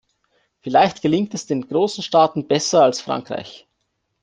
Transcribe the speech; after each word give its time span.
Vielleicht 0.61 1.03
gelingt 1.03 1.35
es 1.35 1.43
anderen 1.51 1.69
großen 1.69 2.01
Staaten 2.03 2.47
besser 2.47 2.81
als 2.81 3.01
Frankreich. 3.01 3.67